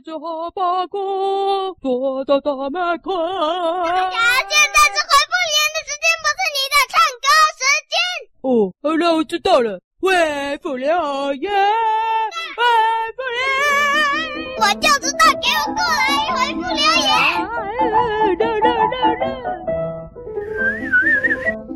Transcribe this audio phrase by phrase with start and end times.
[0.00, 0.98] 椰子好八卦，
[1.82, 3.12] 坐到大门口。
[3.12, 7.28] 呀，现在是回复留言的时间，不是你的唱歌
[7.60, 7.92] 时间。
[8.40, 8.48] 哦，
[8.82, 9.78] 好了，我知道了。
[10.00, 10.08] 回
[10.62, 10.88] 复留
[11.34, 11.52] 言，
[12.56, 12.62] 回
[13.14, 13.40] 复留
[13.76, 14.56] 言。
[14.58, 17.12] 我就知道，给我过来回复留言。
[17.90, 17.92] 来
[18.38, 18.72] 来来
[19.20, 19.22] 来，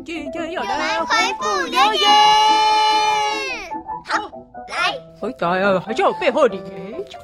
[0.03, 2.09] 今天要来回复留言。
[4.09, 4.17] 好，
[4.67, 4.97] 来。
[5.21, 6.57] 回答呀，还叫我背后的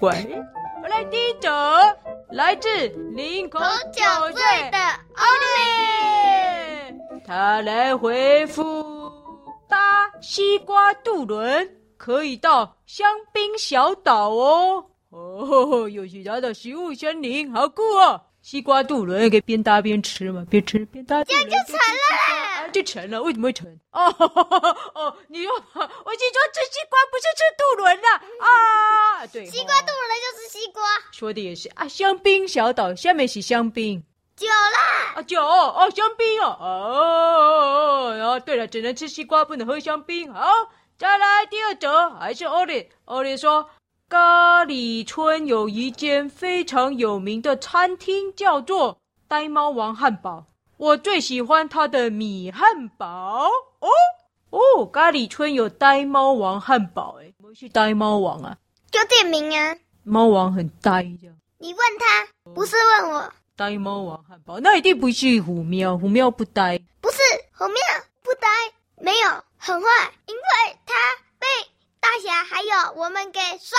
[0.02, 0.12] 喂。
[0.36, 0.41] 我
[1.42, 1.98] 来第一则，
[2.30, 2.70] 来自
[3.16, 3.60] 林口
[3.92, 4.78] 酒醉的
[5.18, 9.12] 欧丽，他来回复：
[9.68, 14.86] 搭西瓜渡轮可以到香槟小岛哦。
[15.10, 18.22] 哦，有其他的食物森林，好酷哦！
[18.42, 20.46] 西瓜渡轮可以边搭边吃吗？
[20.50, 23.22] 边吃边搭，这样就成了，就成了。
[23.22, 23.68] 为什么会成？
[23.92, 28.08] 哦哦，你又我听说吃西瓜不是吃渡轮的
[28.40, 29.28] 啊？
[29.28, 30.11] 对，西瓜渡轮。
[31.12, 34.04] 说的也是啊，香槟小岛下面是香槟，
[34.36, 36.66] 酒啦啊酒哦，香槟哦哦。
[36.66, 40.32] 哦哦对了，只能吃西瓜，不能喝香槟。
[40.34, 40.50] 好，
[40.98, 42.90] 再来第二则，还是欧丽。
[43.06, 43.70] 欧丽说。
[44.10, 50.46] 咖喱村有一间非常有名的餐厅，叫做呆猫王汉堡。
[50.76, 53.48] 我最喜欢它的米汉堡。
[53.80, 53.88] 哦
[54.50, 58.58] 哦，咖喱村有呆猫王汉堡，哎，怎么是呆猫王啊？
[58.92, 59.78] 就店名啊。
[60.04, 61.36] 猫王很呆，这样。
[61.60, 63.34] 你问他，不是问我。
[63.56, 66.80] 呆猫王汉堡，那一定不是虎喵，虎喵不呆。
[67.00, 67.18] 不是
[67.54, 67.76] 虎喵
[68.24, 68.48] 不呆，
[68.98, 69.88] 没有很坏，
[70.26, 70.96] 因为他
[71.40, 71.48] 被。
[72.00, 73.78] 大侠还有我们给刷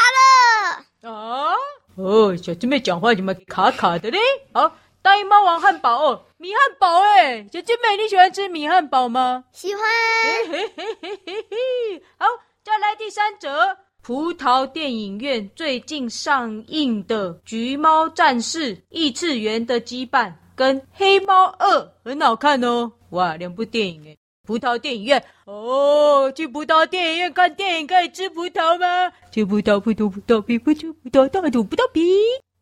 [1.03, 1.55] 了啊！
[1.97, 4.19] 哦，小师妹讲话怎么卡卡的嘞？
[4.55, 9.45] 好，呆猫王汉堡哦，米汉堡哎，小师妹你喜欢吃米汉堡吗？
[9.53, 9.83] 喜欢。
[10.23, 12.03] 嘿嘿嘿嘿嘿嘿。
[12.17, 12.27] 好，
[12.62, 24.17] 再来第三则，葡萄电影院最近上映的《橘猫战士》异次元的羁绊跟《黑猫二》很好看哦，哇，两部电影哎。
[24.45, 29.12] 葡萄电影院哦，去葡萄电影院看电影可以吃葡萄吗？
[29.30, 32.02] 吃葡萄，葡萄，葡萄皮，不吃葡萄，大吐葡萄皮。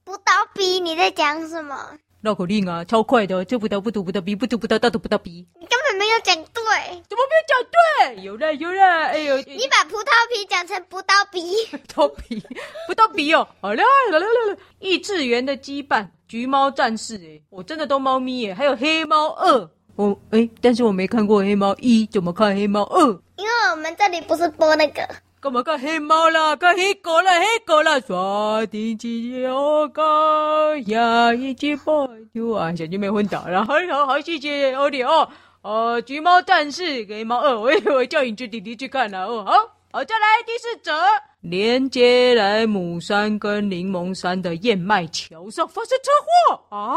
[0.04, 1.74] 葡萄皮，你在讲什么？
[2.22, 5.47] 绕口令啊，超快的，吃葡萄不吐葡萄皮，不吐葡萄大吐葡萄皮。
[5.58, 6.62] 你根本没有讲对，
[7.08, 8.22] 怎么没有讲对？
[8.22, 9.36] 有了有了，哎呦！
[9.38, 12.38] 你把葡萄皮讲成葡萄皮，葡萄皮，
[12.86, 13.48] 葡萄皮哦。
[13.62, 19.70] 好了，来来来来，异次元的羁绊，橘猫战士，哎，我真的都猫咪耶，还有黑猫二。
[19.97, 23.00] 我哎，但是我没看过黑猫一，怎么看黑猫二？
[23.36, 25.09] 因为我们这里不是播那个。
[25.42, 26.54] 干嘛看黑猫啦？
[26.54, 27.98] 看黑狗啦，黑狗啦！
[28.00, 32.74] 刷天机我高呀，一起跑就啊！
[32.76, 35.26] 小姐妹昏倒了，好好好，谢谢欧弟哦。
[35.62, 39.42] 呃，橘猫战士黑猫二，我以为叫影子弟弟去看了哦。
[39.46, 39.52] 好，
[39.92, 40.92] 好，再来第四则，
[41.40, 46.10] 连接莱姆山跟柠檬山的燕麦桥上发生车
[46.50, 46.96] 祸啊！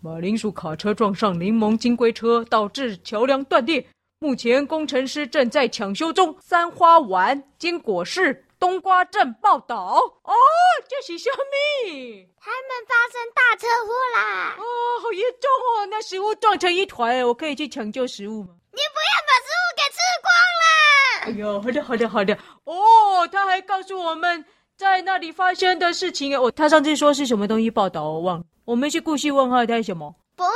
[0.00, 3.86] 马铃薯卡车撞上柠檬金龟车，导致桥梁断裂。
[4.24, 6.34] 目前工程师正在抢修中。
[6.40, 10.32] 三花丸金果市冬瓜镇报道哦，
[10.88, 12.26] 这是什么？
[12.40, 14.56] 他们发生大车祸啦！
[14.56, 14.64] 哦，
[15.02, 15.84] 好严重哦！
[15.90, 18.54] 那食物撞成一团，我可以去抢救食物吗？
[18.72, 20.32] 你不要把食物给吃光
[20.62, 21.26] 了！
[21.26, 22.34] 哎呦，好的，好的，好的。
[22.64, 24.42] 哦，他还告诉我们
[24.78, 26.34] 在那里发生的事情。
[26.34, 28.04] 哦，他上次说是什么东西报道？
[28.04, 28.44] 我忘了。
[28.64, 30.16] 我们去故事问号，他是什么？
[30.34, 30.48] 不是！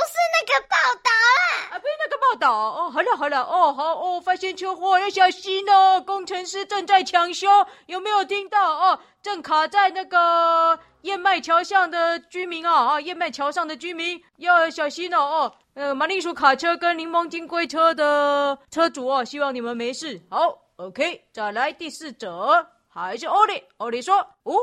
[2.28, 2.91] 报道哦。
[2.91, 5.99] 好了好了，哦好哦，发现车祸要小心哦。
[6.00, 7.49] 工程师正在抢修，
[7.87, 9.00] 有没有听到哦？
[9.22, 15.55] 正卡在那个燕麦桥上的居民啊啊，燕麦桥上的居民要小心哦哦。
[15.75, 20.21] 呃，马铃薯卡车跟柠檬金龟车的车主哦，希望你们没事。
[20.31, 23.65] 好，OK，再来第四则，还是欧里。
[23.78, 24.55] 欧里说，哦，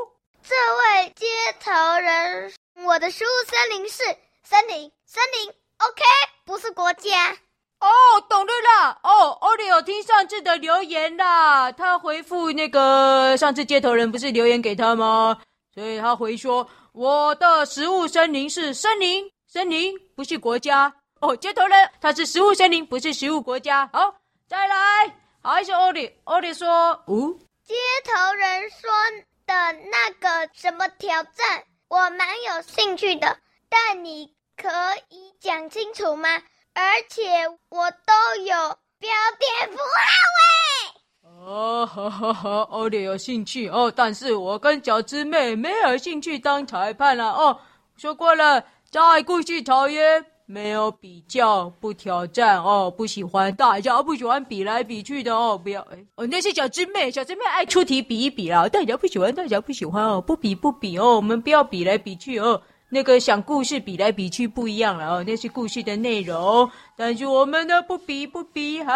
[0.44, 1.26] 这位接
[1.59, 2.53] 头人。
[2.84, 4.03] 我的食物森林是
[4.44, 5.50] 森林，森林
[5.80, 6.03] ，OK，
[6.46, 7.36] 不是国家。
[7.85, 9.00] 哦，懂了啦。
[9.03, 15.38] 哦，欧利有听上次的留言啦，他回复那个上次接头人不是留言给他吗？
[15.73, 20.91] 所以他回说，我的食物森林是森林，森林不是国家。
[21.22, 23.88] 哦，接头人他是食物森林，不是食物国家。
[23.93, 24.16] 好，
[24.47, 24.76] 再来，
[25.43, 26.11] 还是欧利。
[26.23, 28.90] 欧利说，哦，接头人说
[29.46, 29.53] 的
[29.91, 31.64] 那个什么挑战？
[31.88, 33.38] 我蛮有兴趣的，
[33.70, 34.70] 但你可
[35.09, 36.41] 以讲清楚吗？
[36.76, 37.24] 而且
[37.70, 38.56] 我都有
[39.00, 40.04] 标点符号
[40.42, 41.46] 哎。
[41.46, 47.58] 哦，好好好，欧弟有兴趣哦，但是我跟饺子妹没有兴趣当裁判了哦。
[47.96, 48.62] 说过了，
[48.92, 62.62] 在故事草原没有比较，不挑战哦，不喜欢大家不喜欢比来比去的哦，不要哎哦，那是饺子妹，饺子妹爱出题比一比啦，大家不喜欢，大家不喜欢哦，不比不比哦，我们不要比来比去哦，
[62.96, 68.94] 那个想故事比来比去不一样了哦，那是故事的内容，但是我们呢不比不比好，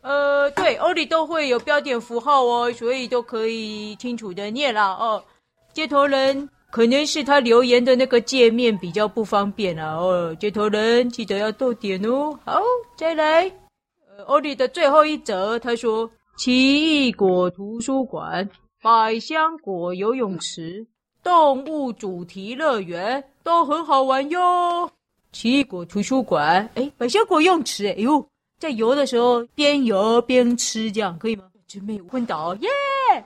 [0.00, 5.22] 呃，对，欧里都会有标点符号哦，所以都可以清楚的念了哦，
[5.74, 6.48] 接头人。
[6.72, 9.96] 可能是他留言的那个界面比较不方便啊！
[9.96, 12.38] 哦，接头人记得要逗点哦。
[12.44, 12.62] 好，
[12.96, 13.50] 再来，
[14.06, 16.08] 呃，欧里的最后一则，他说：
[16.38, 18.48] 奇异果图书馆、
[18.80, 20.86] 百香果游泳池、
[21.22, 24.90] 动物主题乐园都很好玩哟。
[25.32, 28.26] 奇异果图书馆，哎，百香果游泳池，哎呦，
[28.58, 31.44] 在游的时候边游边吃，这样可以吗？
[31.68, 32.68] 准备昏倒，耶！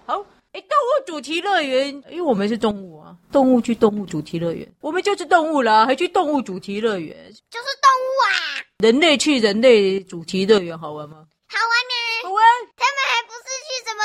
[0.06, 0.24] 好。
[0.52, 7.16] 哎，动物主题乐园，因为我们是动物啊，动物去动物主题乐园，我们就是动物啦，还去动物主题乐园，
[7.50, 8.62] 就是动物啊。
[8.78, 11.26] 人类去人类主题乐园好玩吗？
[11.48, 12.44] 好玩呢，好玩。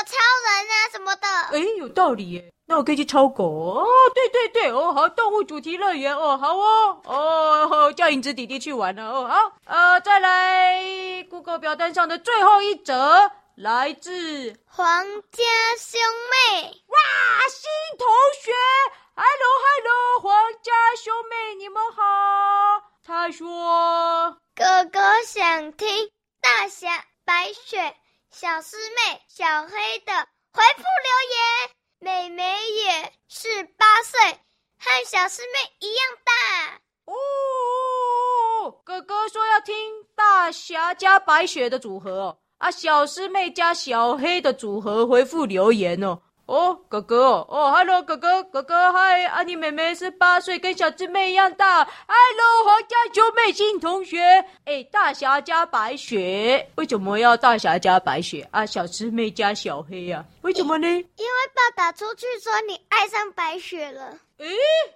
[0.04, 0.16] 超
[0.46, 1.26] 人啊什么的？
[1.52, 2.52] 哎，有道理耶。
[2.66, 3.84] 那我可以去超狗哦。
[4.14, 13.30] 对对对，哦好，动物主题乐园哦，好哦，哦叫影子弟弟去玩了哦，好，呃，再来 Google 表单上的最后一则。
[13.56, 15.44] 来自皇家
[15.76, 16.00] 兄
[16.30, 16.96] 妹，哇，
[17.50, 17.68] 新
[17.98, 18.08] 同
[18.42, 18.52] 学
[19.14, 22.02] ，Hello Hello，皇家兄妹，你们好。
[23.04, 26.08] 他说，哥哥想听
[26.40, 27.94] 大侠、白雪、
[28.32, 30.12] 小师妹、小黑的
[30.52, 31.70] 回复留言。
[31.98, 34.20] 妹妹也是八岁，
[34.78, 36.80] 和小师妹一样大。
[37.06, 39.74] 哦，哥哥说要听
[40.14, 42.38] 大侠加白雪的组合哦。
[42.58, 46.22] 啊，小师妹加小黑的组合回复留言哦。
[46.50, 51.84] 哦，哥哥哦，哦，Hello，哥哥，哥哥，嗨，啊，你妹妹是八岁，跟小师妹一样大。
[51.84, 54.44] Hello，皇家九妹新同学。
[54.64, 58.66] 哎，大侠加白雪，为什么要大侠加白雪啊？
[58.66, 60.24] 小师妹加小黑呀？
[60.42, 60.88] 为什么呢？
[60.88, 61.04] 因为
[61.54, 64.06] 报道出去说你爱上白雪了。
[64.38, 64.46] 诶，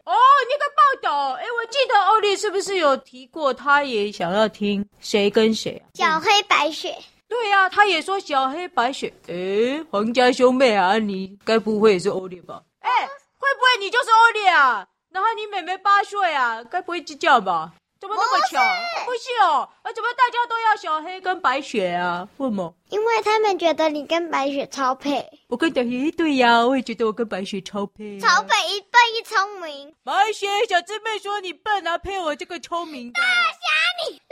[0.07, 0.13] 哦，
[0.51, 5.95] 那个报道，诶，我记得欧丽是不是有提过，她也想要听谁跟谁啊？
[5.95, 6.99] 小黑白雪。
[7.35, 9.13] 对呀、啊，他也说小黑白雪。
[9.27, 12.63] 诶，皇家兄妹啊，你该不会也是欧丽吧？
[12.79, 14.87] 哎，会不会你就是欧丽啊？
[15.11, 17.73] 然后你妹妹八岁啊，该不会是这样吧？
[18.01, 18.61] 怎么那么巧？
[19.05, 22.29] 不是，哦，啊，怎么大家都要小黑跟白雪啊？
[22.37, 22.73] 为什么？
[22.91, 25.29] 因为他们觉得你跟白雪超配。
[25.49, 28.21] 我跟小黑对呀、啊，我也觉得我跟白雪超配、啊。
[28.21, 29.93] 超配，一笨一聪明。
[30.05, 33.21] 白雪小姊妹说你笨啊，配我这个聪明的。
[33.21, 34.13] 大侠，你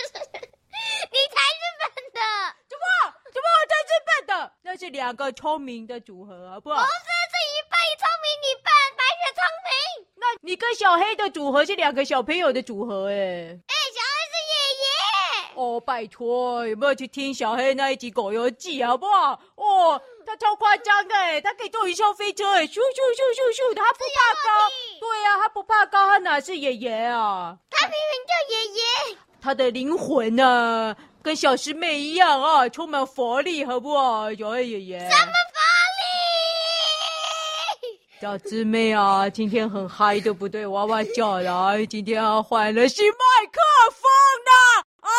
[1.10, 2.20] 你才是笨的。
[2.68, 3.14] 怎么？
[3.32, 4.52] 怎么我才是笨的？
[4.62, 6.76] 那是两个聪明的组合，好不好？
[6.76, 9.70] 不是，是一笨一聪明，一半，白雪聪明。
[10.16, 13.14] 那你跟小黑的组合是两个小朋友的组合，哎。
[13.14, 15.54] 哎，小黑是爷爷。
[15.54, 19.38] 哦，拜托，有没有去听小黑那一集《狗游记》，好不好？
[19.56, 24.70] 哦，他超夸张的，哎，他可以坐云霄飞车，哎，咻咻咻咻咻，他不怕高。
[25.00, 27.58] 对呀、啊，他不怕高，他哪是爷爷啊？
[27.70, 29.18] 他明明叫爷爷。
[29.42, 30.96] 他的灵魂呢、啊？
[31.22, 34.34] 跟小师妹一样啊，充满活力，好不好？
[34.34, 34.98] 小黑爷爷。
[34.98, 35.60] 什么活
[37.80, 38.00] 力？
[38.20, 40.66] 小师妹啊，今天很嗨，对不对？
[40.66, 43.60] 哇哇叫来，今天啊换了新麦克
[43.90, 44.02] 风
[44.44, 44.82] 呢！
[45.00, 45.10] 啊，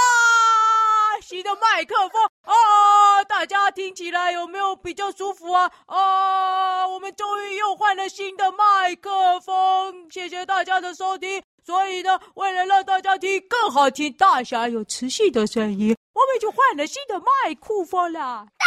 [1.22, 5.70] 新的麦克风啊，大家听起来有没有比较舒服啊？
[5.86, 11.43] 啊，我们终于又换了新的麦克风，谢谢大家的收听。
[11.66, 18.46] 所以呢，为了让大家听更好听，大侠有磁性的声音，我们就换了新的麦克风啦。
[18.58, 18.66] 大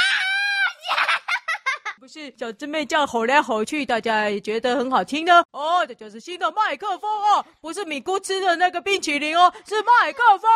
[0.97, 1.03] 侠，
[2.01, 5.45] 不是小姊妹这样吼来吼去，大家也觉得很好听呢。
[5.51, 10.51] 哦，这就是新的麦克风哦，不是米姑吃的那个冰淇淋哦，是麦克风。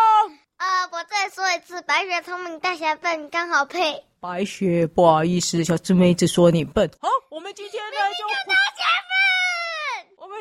[0.56, 4.02] 啊、呃，我再说一次，白雪聪明，大侠笨，刚好配。
[4.20, 6.90] 白雪，不好意思，小姊妹一直说你笨。
[7.00, 8.26] 好，我们今天呢就。
[8.47, 8.85] 大侠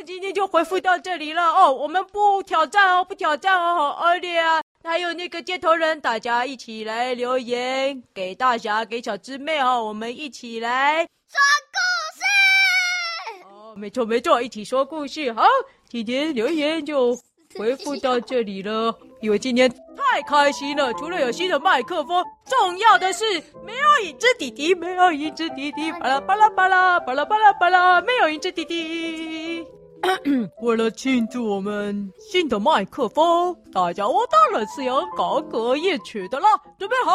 [0.06, 11.40] 今天就回复到这里了哦，我们不挑战哦，不挑战哦，而且啊，还有那个接头人，大家一起来留言给大侠，给小师妹哦，我们一起来说
[11.74, 11.78] 故
[12.16, 13.46] 事。
[13.46, 15.32] 哦，没错没错，一起说故事。
[15.34, 15.44] 好，
[15.90, 17.18] 今天留言就
[17.58, 23.26] 回复到这里了，因为今天太开心了，除了有新的麦克风，重要的是
[23.66, 29.68] 没有影子弟弟，没有影子弟弟，巴拉巴拉巴拉巴拉巴拉巴拉，没有影子弟弟。
[30.62, 36.48] 为了庆祝我们新的麦克风，大家我当然是要高歌夜曲的啦！
[36.78, 37.12] 准备好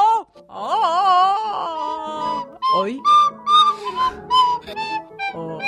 [0.48, 1.34] 啊！
[2.76, 2.98] 哎，
[5.34, 5.58] 哦，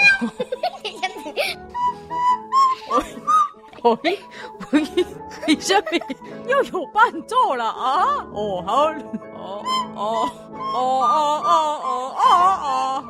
[4.05, 4.11] 哎，
[4.73, 4.83] 哎，
[5.47, 6.01] 你下面
[6.47, 8.05] 又有伴奏了啊？
[8.33, 9.63] 哦，好，哦
[9.95, 10.29] 哦
[10.75, 11.49] 哦哦哦
[11.85, 12.29] 哦哦